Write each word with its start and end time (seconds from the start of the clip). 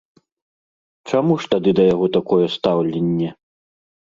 Чаму 1.11 1.33
ж 1.45 1.51
тады 1.53 1.69
да 1.81 1.87
яго 1.93 2.07
такое 2.17 2.45
стаўленне? 2.55 3.29